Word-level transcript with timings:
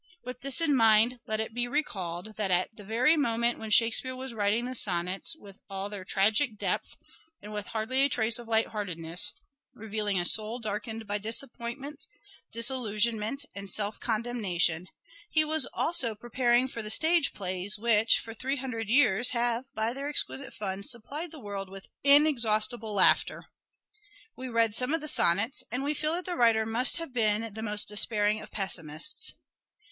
With 0.23 0.41
this 0.41 0.61
in 0.61 0.75
mind, 0.75 1.19
let 1.27 1.39
it 1.39 1.53
be 1.53 1.67
recalled 1.67 2.35
that, 2.35 2.49
at 2.49 2.75
the 2.75 2.83
very 2.83 3.15
moment 3.15 3.59
when 3.59 3.69
Shakespeare 3.69 4.15
was 4.15 4.33
writing 4.33 4.65
the 4.65 4.73
sonnets, 4.73 5.35
with 5.39 5.59
all 5.69 5.89
their 5.89 5.99
LYRIC 5.99 6.07
POETRY 6.09 6.23
OF 6.23 6.23
EDWARD 6.23 6.57
DE 6.57 6.65
VERE 6.65 6.73
205 7.37 7.37
tragic 7.37 7.37
depth, 7.37 7.37
and 7.43 7.53
with 7.53 7.67
hardly 7.67 8.01
a 8.01 8.09
trace 8.09 8.39
of 8.39 8.47
lightheartedness, 8.47 9.31
revealing 9.75 10.17
a 10.19 10.25
soul 10.25 10.57
darkened 10.57 11.05
by 11.05 11.19
disappointment, 11.19 12.07
dis 12.51 12.71
illusionment 12.71 13.45
and 13.53 13.69
self 13.69 13.99
condemnation, 13.99 14.87
he 15.29 15.45
was 15.45 15.67
also 15.71 16.15
preparing 16.15 16.67
for 16.67 16.81
the 16.81 16.89
stage 16.89 17.31
plays 17.31 17.77
which, 17.77 18.17
for 18.17 18.33
three 18.33 18.55
hundred 18.55 18.89
years 18.89 19.29
have, 19.33 19.65
by 19.75 19.93
their 19.93 20.09
exquisite 20.09 20.51
fun, 20.51 20.81
supplied 20.83 21.29
the 21.29 21.39
world 21.39 21.69
with 21.69 21.89
inexhaustible 22.03 22.95
laughter. 22.95 23.45
We 24.35 24.49
read 24.49 24.73
some 24.73 24.95
of 24.95 25.01
the 25.01 25.07
sonnets 25.07 25.63
and 25.71 25.83
we 25.83 25.93
feel 25.93 26.15
that 26.15 26.25
the 26.25 26.35
writer 26.35 26.65
musr 26.65 26.97
have 26.97 27.13
been 27.13 27.53
the 27.53 27.61
most 27.61 27.87
despairing 27.87 28.41
of 28.41 28.49
pessimists. 28.49 29.35